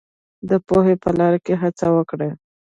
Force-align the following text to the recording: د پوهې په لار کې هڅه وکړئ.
د 0.49 0.51
پوهې 0.67 0.95
په 1.03 1.09
لار 1.17 1.35
کې 1.45 1.53
هڅه 1.61 1.87
وکړئ. 1.95 2.31